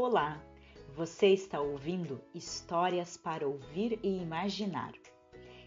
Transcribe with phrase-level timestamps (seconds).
[0.00, 0.40] Olá,
[0.94, 4.92] você está ouvindo Histórias para Ouvir e Imaginar.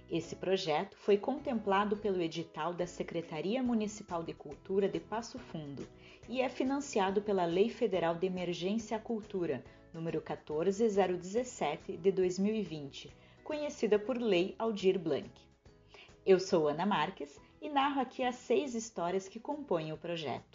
[0.09, 5.86] Esse projeto foi contemplado pelo edital da Secretaria Municipal de Cultura de Passo Fundo
[6.30, 9.62] e é financiado pela Lei Federal de Emergência à Cultura,
[9.94, 13.13] número 14017 de 2020,
[13.43, 15.29] conhecida por Lei Aldir Blanc.
[16.25, 20.50] Eu sou Ana Marques e narro aqui as seis histórias que compõem o projeto.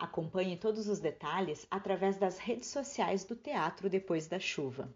[0.00, 4.90] Acompanhe todos os detalhes através das redes sociais do Teatro Depois da Chuva.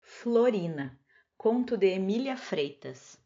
[0.00, 0.98] Florina,
[1.36, 3.20] conto de Emília Freitas.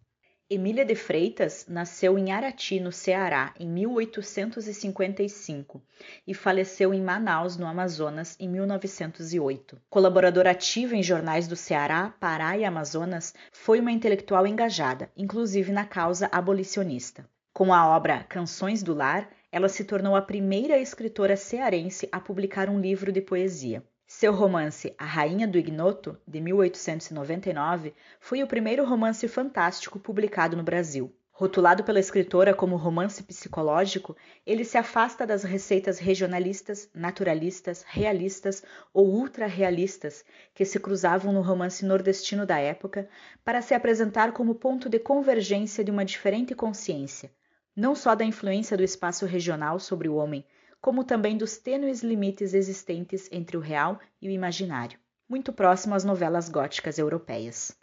[0.54, 5.82] Emília de Freitas nasceu em Arati, no Ceará, em 1855
[6.26, 9.80] e faleceu em Manaus, no Amazonas, em 1908.
[9.88, 15.86] Colaboradora ativa em jornais do Ceará, Pará e Amazonas, foi uma intelectual engajada, inclusive na
[15.86, 17.26] causa abolicionista.
[17.54, 22.68] Com a obra Canções do Lar, ela se tornou a primeira escritora cearense a publicar
[22.68, 23.82] um livro de poesia.
[24.14, 30.62] Seu romance A Rainha do Ignoto, de 1899, foi o primeiro romance fantástico publicado no
[30.62, 31.10] Brasil.
[31.32, 34.14] Rotulado pela escritora como romance psicológico,
[34.46, 40.24] ele se afasta das receitas regionalistas, naturalistas, realistas ou ultra-realistas
[40.54, 43.08] que se cruzavam no romance nordestino da época
[43.42, 47.32] para se apresentar como ponto de convergência de uma diferente consciência,
[47.74, 50.44] não só da influência do espaço regional sobre o homem,
[50.82, 56.02] como também dos tênues limites existentes entre o real e o imaginário, muito próximo às
[56.02, 57.74] novelas góticas europeias.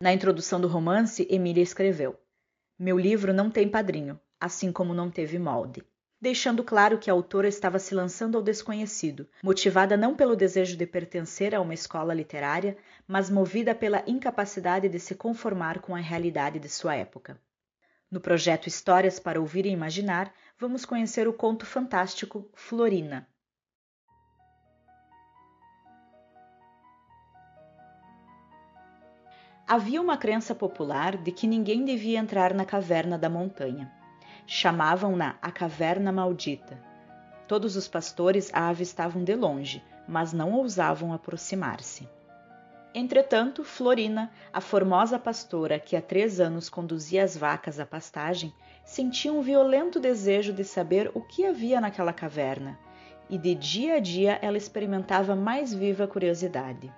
[0.00, 2.18] Na introdução do romance, Emília escreveu:
[2.78, 5.84] Meu livro não tem padrinho, assim como não teve molde.
[6.20, 10.86] Deixando claro que a autora estava se lançando ao desconhecido, motivada não pelo desejo de
[10.86, 16.58] pertencer a uma escola literária, mas movida pela incapacidade de se conformar com a realidade
[16.58, 17.38] de sua época.
[18.10, 23.28] No projeto Histórias para Ouvir e Imaginar, vamos conhecer o conto fantástico Florina.
[29.66, 33.92] Havia uma crença popular de que ninguém devia entrar na caverna da montanha.
[34.46, 36.82] Chamavam-na a Caverna Maldita.
[37.46, 42.08] Todos os pastores a avistavam de longe, mas não ousavam aproximar-se.
[43.00, 48.52] Entretanto, Florina, a formosa pastora que há três anos conduzia as vacas à pastagem,
[48.84, 52.76] sentia um violento desejo de saber o que havia naquela caverna,
[53.30, 56.92] e de dia a dia ela experimentava mais viva curiosidade.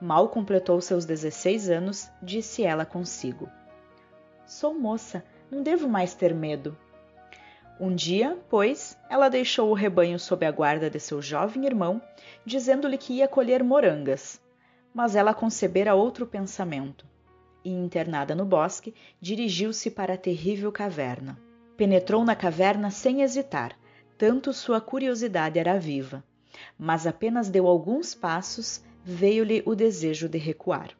[0.00, 3.48] Mal completou seus 16 anos, disse ela consigo:
[4.44, 6.76] Sou moça, não devo mais ter medo.
[7.78, 12.02] Um dia, pois, ela deixou o rebanho sob a guarda de seu jovem irmão,
[12.44, 14.40] dizendo-lhe que ia colher morangas.
[14.92, 17.06] Mas ela concebera outro pensamento
[17.64, 21.38] e, internada no bosque, dirigiu-se para a terrível caverna.
[21.76, 23.76] Penetrou na caverna sem hesitar,
[24.18, 26.24] tanto sua curiosidade era viva.
[26.78, 30.90] Mas apenas deu alguns passos, veio-lhe o desejo de recuar.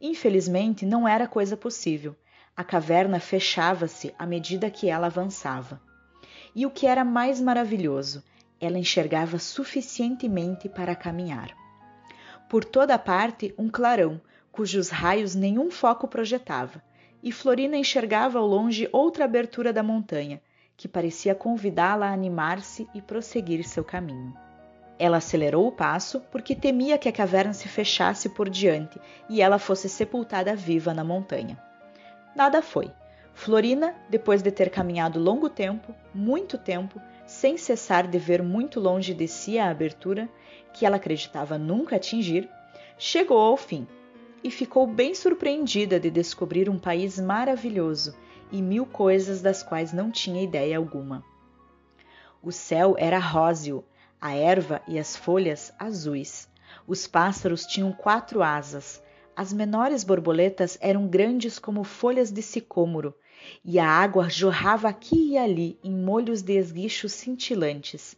[0.00, 2.16] Infelizmente, não era coisa possível.
[2.56, 5.80] A caverna fechava-se à medida que ela avançava.
[6.54, 8.22] E o que era mais maravilhoso,
[8.60, 11.59] ela enxergava suficientemente para caminhar.
[12.50, 16.82] Por toda parte, um clarão, cujos raios nenhum foco projetava,
[17.22, 20.42] e Florina enxergava ao longe outra abertura da montanha,
[20.76, 24.36] que parecia convidá-la a animar-se e prosseguir seu caminho.
[24.98, 29.60] Ela acelerou o passo porque temia que a caverna se fechasse por diante e ela
[29.60, 31.56] fosse sepultada viva na montanha.
[32.34, 32.90] Nada foi.
[33.32, 39.14] Florina, depois de ter caminhado longo tempo, muito tempo, sem cessar de ver muito longe
[39.14, 40.28] de si a abertura,
[40.74, 42.50] que ela acreditava nunca atingir,
[42.98, 43.86] chegou ao fim
[44.42, 48.16] e ficou bem surpreendida de descobrir um país maravilhoso
[48.50, 51.24] e mil coisas das quais não tinha ideia alguma.
[52.42, 53.84] O céu era róseo,
[54.20, 56.48] a erva e as folhas azuis.
[56.84, 59.00] Os pássaros tinham quatro asas,
[59.36, 63.14] as menores borboletas eram grandes como folhas de sicômoro,
[63.64, 68.16] e a água jorrava aqui e ali em molhos de esguichos cintilantes,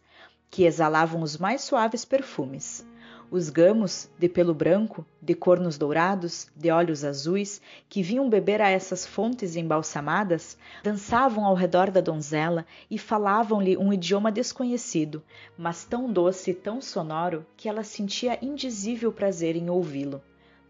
[0.49, 2.85] que exalavam os mais suaves perfumes.
[3.31, 7.59] Os gamos, de pelo branco, de cornos dourados, de olhos azuis,
[7.89, 13.91] que vinham beber a essas fontes embalsamadas, dançavam ao redor da donzela e falavam-lhe um
[13.91, 15.23] idioma desconhecido,
[15.57, 20.21] mas tão doce e tão sonoro que ela sentia indizível prazer em ouvi-lo.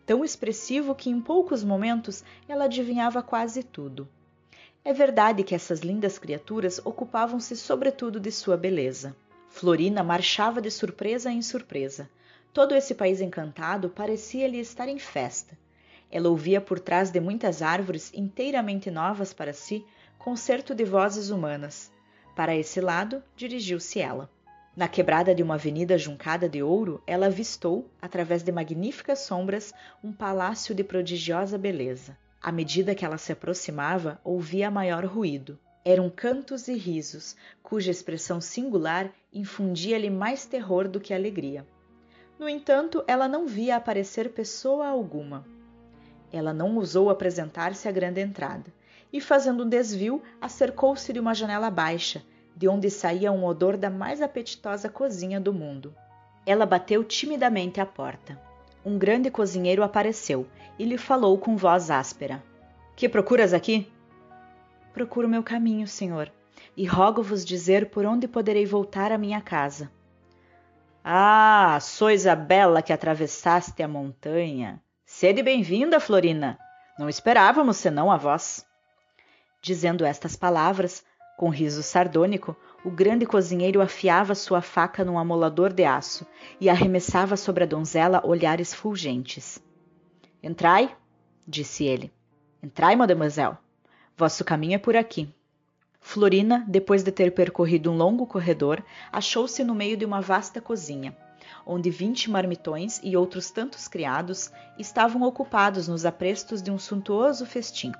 [0.05, 4.07] Tão expressivo que em poucos momentos ela adivinhava quase tudo.
[4.85, 9.15] É verdade que essas lindas criaturas ocupavam-se sobretudo de sua beleza.
[9.47, 12.09] Florina marchava de surpresa em surpresa.
[12.51, 15.57] Todo esse país encantado parecia-lhe estar em festa.
[16.11, 19.85] Ela ouvia por trás de muitas árvores inteiramente novas para si
[20.19, 21.89] concerto de vozes humanas.
[22.35, 24.29] Para esse lado dirigiu-se ela.
[24.75, 30.11] Na quebrada de uma avenida juncada de ouro, ela avistou, através de magníficas sombras, um
[30.11, 32.17] palácio de prodigiosa beleza.
[32.43, 35.57] À medida que ela se aproximava, ouvia maior ruído.
[35.85, 41.65] Eram cantos e risos, cuja expressão singular infundia-lhe mais terror do que alegria.
[42.37, 45.45] No entanto, ela não via aparecer pessoa alguma.
[46.33, 48.73] Ela não ousou apresentar-se à grande entrada,
[49.11, 52.21] e, fazendo um desvio, acercou-se de uma janela baixa,
[52.57, 55.95] de onde saía um odor da mais apetitosa cozinha do mundo.
[56.45, 58.37] Ela bateu timidamente à porta.
[58.85, 60.45] Um grande cozinheiro apareceu
[60.77, 62.43] e lhe falou com voz áspera:
[62.95, 63.91] Que procuras aqui?
[64.93, 66.31] Procuro meu caminho, senhor,
[66.75, 69.89] e rogo-vos dizer por onde poderei voltar à minha casa.
[71.03, 74.81] Ah, sois a bela que atravessaste a montanha.
[75.05, 76.57] Sede bem-vinda, Florina.
[76.97, 78.65] Não esperávamos senão a vós.
[79.61, 81.03] Dizendo estas palavras,
[81.37, 86.25] com riso sardônico, o grande cozinheiro afiava sua faca num amolador de aço
[86.59, 89.61] e arremessava sobre a donzela olhares fulgentes.
[90.41, 90.95] Entrai,
[91.47, 92.11] disse ele.
[92.61, 93.57] Entrai, mademoiselle.
[94.15, 95.33] Vosso caminho é por aqui.
[95.99, 101.15] Florina, depois de ter percorrido um longo corredor, achou-se no meio de uma vasta cozinha,
[101.65, 107.93] onde vinte marmitões e outros tantos criados estavam ocupados nos aprestos de um suntuoso festim.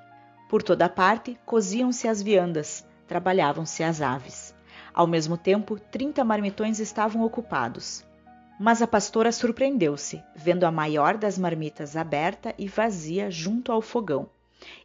[0.49, 4.55] Por toda parte coziam-se as viandas, trabalhavam-se as aves.
[4.93, 8.05] Ao mesmo tempo, trinta marmitões estavam ocupados.
[8.59, 14.29] Mas a pastora surpreendeu-se, vendo a maior das marmitas aberta e vazia junto ao fogão.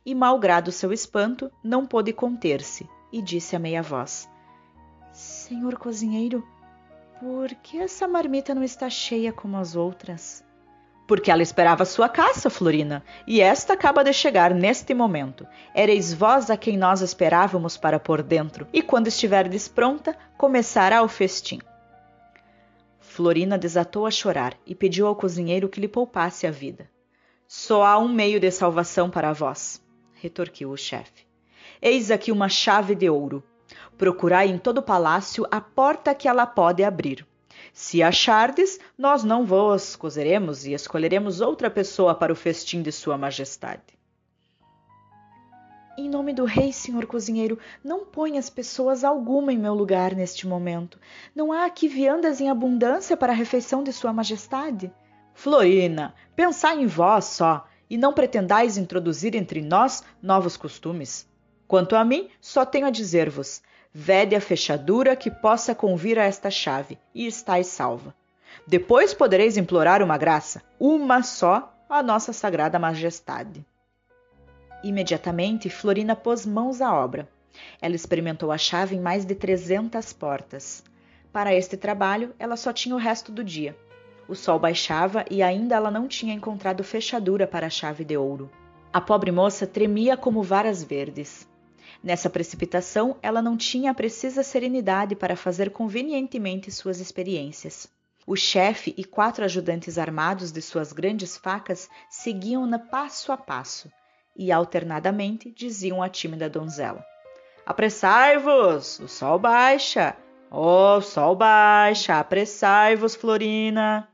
[0.04, 4.28] E, malgrado seu espanto, não pôde conter-se e disse a meia voz:
[5.12, 6.46] Senhor cozinheiro,
[7.20, 10.44] por que essa marmita não está cheia como as outras?
[11.08, 15.46] Porque ela esperava sua caça, Florina, e esta acaba de chegar neste momento.
[15.74, 21.08] Ereis vós a quem nós esperávamos para por dentro, e quando estiverdes pronta, começará o
[21.08, 21.60] festim.
[23.00, 26.90] Florina desatou a chorar e pediu ao cozinheiro que lhe poupasse a vida.
[27.46, 29.82] Só há um meio de salvação para vós,
[30.12, 31.26] retorquiu o chefe.
[31.80, 33.42] Eis aqui uma chave de ouro.
[33.96, 37.26] Procurai em todo o palácio a porta que ela pode abrir.
[37.80, 43.16] Se achardes, nós não vos cozeremos e escolheremos outra pessoa para o festim de Sua
[43.16, 43.96] Majestade.
[45.96, 50.98] Em nome do rei, senhor cozinheiro, não ponhas pessoas alguma em meu lugar neste momento.
[51.32, 54.92] Não há aqui viandas em abundância para a refeição de Sua Majestade.
[55.32, 61.28] Florina, pensai em vós só, e não pretendais introduzir entre nós novos costumes.
[61.68, 66.50] Quanto a mim, só tenho a dizer-vos: Vede a fechadura que possa convir a esta
[66.50, 68.14] chave, e estáis salva.
[68.66, 73.64] Depois podereis implorar uma graça, uma só, a nossa sagrada majestade.
[74.84, 77.26] Imediatamente, Florina pôs mãos à obra.
[77.80, 80.84] Ela experimentou a chave em mais de trezentas portas.
[81.32, 83.76] Para este trabalho, ela só tinha o resto do dia.
[84.28, 88.50] O sol baixava e ainda ela não tinha encontrado fechadura para a chave de ouro.
[88.92, 91.47] A pobre moça tremia como varas verdes.
[92.02, 97.88] Nessa precipitação, ela não tinha a precisa serenidade para fazer convenientemente suas experiências.
[98.26, 103.90] O chefe e quatro ajudantes armados de suas grandes facas seguiam-na passo a passo
[104.36, 107.04] e alternadamente diziam à tímida donzela:
[107.66, 110.16] Apressai-vos, o sol baixa.
[110.50, 114.08] Oh, sol baixa, apressai-vos, Florina.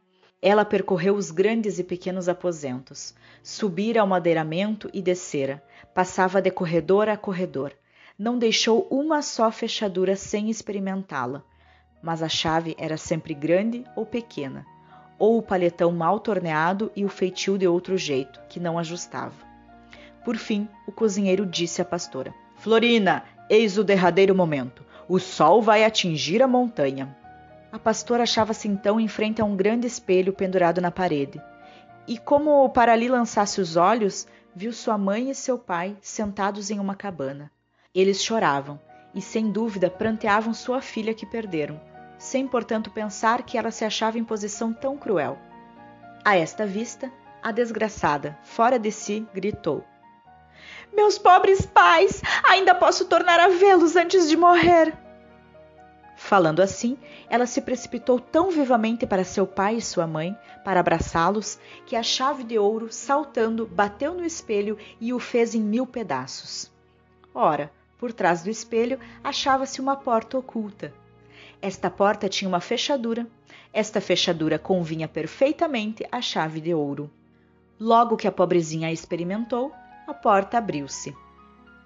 [0.47, 5.63] Ela percorreu os grandes e pequenos aposentos, subira ao madeiramento e descera,
[5.95, 7.73] Passava de corredor a corredor.
[8.19, 11.43] Não deixou uma só fechadura sem experimentá-la.
[12.03, 14.67] Mas a chave era sempre grande ou pequena,
[15.19, 19.33] ou o palhetão mal torneado e o feitio de outro jeito, que não ajustava.
[20.27, 24.85] Por fim, o cozinheiro disse à pastora: Florina, eis o derradeiro momento.
[25.09, 27.17] O sol vai atingir a montanha.
[27.75, 31.43] A pastora achava-se então em frente a um grande espelho pendurado na parede.
[32.07, 36.79] E como para ali lançasse os olhos, viu sua mãe e seu pai sentados em
[36.79, 37.51] uma cabana.
[37.93, 38.81] Eles choravam
[39.13, 41.81] e, sem dúvida, pranteavam sua filha que perderam,
[42.17, 45.37] sem portanto pensar que ela se achava em posição tão cruel.
[46.25, 47.11] A esta vista,
[47.43, 49.83] a desgraçada, fora de si, gritou:
[50.95, 52.23] Meus pobres pais!
[52.49, 55.04] Ainda posso tornar a vê-los antes de morrer!
[56.27, 56.97] Falando assim,
[57.29, 62.03] ela se precipitou tão vivamente para seu pai e sua mãe, para abraçá-los, que a
[62.03, 66.73] chave de ouro, saltando, bateu no espelho e o fez em mil pedaços.
[67.35, 70.95] Ora, por trás do espelho achava-se uma porta oculta.
[71.61, 73.27] Esta porta tinha uma fechadura.
[73.71, 77.11] Esta fechadura convinha perfeitamente à chave de ouro.
[77.79, 79.75] Logo que a pobrezinha a experimentou,
[80.07, 81.15] a porta abriu-se.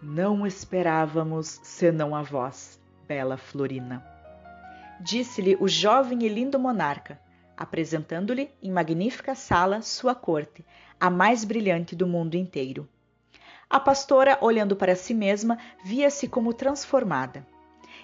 [0.01, 2.79] Não esperávamos senão a vós
[3.09, 4.18] bela Florina.
[5.01, 7.21] Disse-lhe o jovem e lindo monarca,
[7.57, 10.65] apresentando-lhe em magnífica sala sua corte,
[10.99, 12.89] a mais brilhante do mundo inteiro.
[13.71, 17.47] A pastora, olhando para si mesma, via-se como transformada.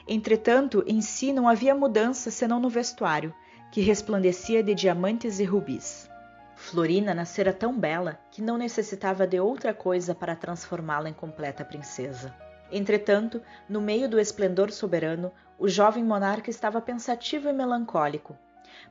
[0.06, 3.34] Entretanto, em si não havia mudança senão no vestuário,
[3.72, 6.08] que resplandecia de diamantes e rubis.
[6.54, 12.43] Florina nascera tão bela que não necessitava de outra coisa para transformá-la em completa princesa.
[12.70, 18.36] Entretanto, no meio do esplendor soberano, o jovem monarca estava pensativo e melancólico.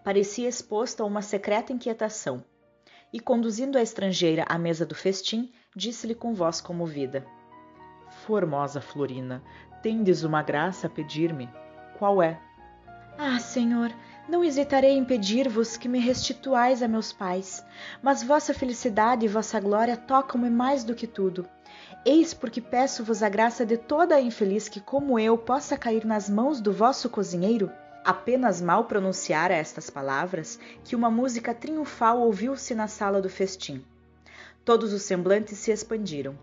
[0.03, 2.43] Parecia exposto a uma secreta inquietação.
[3.11, 7.25] E conduzindo a estrangeira à mesa do festim, disse-lhe com voz comovida:
[8.25, 9.43] Formosa Florina,
[9.81, 11.49] tendes uma graça a pedir-me.
[11.99, 12.39] Qual é?
[13.17, 13.93] Ah, senhor,
[14.27, 17.63] não hesitarei em pedir-vos que me restituais a meus pais,
[18.01, 21.47] mas vossa felicidade e vossa glória tocam-me mais do que tudo.
[22.05, 26.29] Eis porque peço-vos a graça de toda a infeliz que, como eu, possa cair nas
[26.29, 27.71] mãos do vosso cozinheiro.
[28.03, 33.83] Apenas mal pronunciara estas palavras que uma música triunfal ouviu-se na sala do festim.
[34.65, 36.37] Todos os semblantes se expandiram.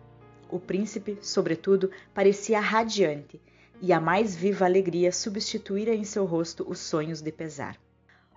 [0.48, 3.40] O príncipe, sobretudo, parecia radiante,
[3.80, 7.76] e a mais viva alegria substituíra em seu rosto os sonhos de pesar.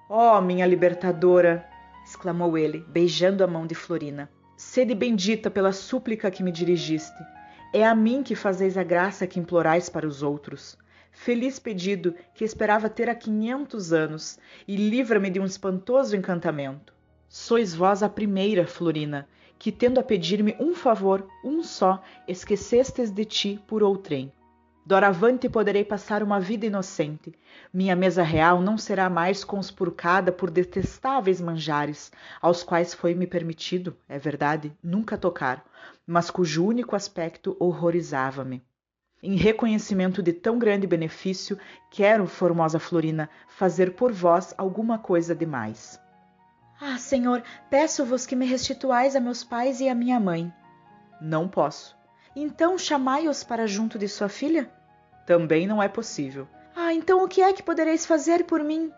[0.09, 1.67] Oh, minha libertadora!
[2.05, 4.29] exclamou ele, beijando a mão de Florina.
[4.65, 7.21] Sede bendita pela súplica que me dirigiste.
[7.71, 10.77] É a mim que fazeis a graça que implorais para os outros.
[11.11, 16.91] Feliz pedido que esperava ter há quinhentos anos, e livra-me de um espantoso encantamento.
[17.27, 19.27] Sois vós a primeira, Florina,
[19.59, 24.31] que, tendo a pedir-me um favor, um só, esquecestes de ti por outrem.
[24.85, 27.33] Doravante poderei passar uma vida inocente.
[27.73, 32.11] Minha mesa real não será mais conspurcada por detestáveis manjares,
[32.41, 35.63] aos quais foi-me permitido, é verdade, nunca tocar,
[36.05, 38.61] mas cujo único aspecto horrorizava-me.
[39.21, 41.57] Em reconhecimento de tão grande benefício,
[41.89, 45.97] quero, formosa Florina, fazer por vós alguma coisa demais.
[46.81, 50.53] Ah, Senhor, peço-vos que me restituais a meus pais e a minha mãe.
[51.21, 51.95] Não posso.
[52.35, 54.69] Então chamai-os para junto de sua filha?
[55.25, 56.47] Também não é possível.
[56.75, 58.91] Ah, então o que é que podereis fazer por mim?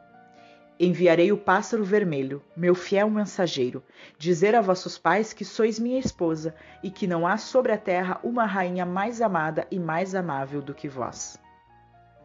[0.79, 3.83] Enviarei o pássaro vermelho, meu fiel mensageiro,
[4.17, 8.19] dizer a vossos pais que sois minha esposa e que não há sobre a terra
[8.23, 11.39] uma rainha mais amada e mais amável do que vós.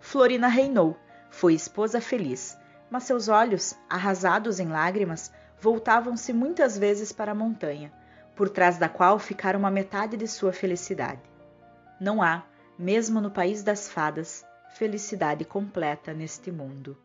[0.01, 0.97] Florina reinou,
[1.31, 2.59] foi esposa feliz,
[2.91, 7.93] mas seus olhos, arrasados em lágrimas, voltavam-se muitas vezes para a montanha,
[8.41, 11.21] por trás da qual ficara uma metade de sua felicidade.
[12.01, 12.43] Não há,
[12.79, 16.97] mesmo no país das fadas, felicidade completa neste mundo.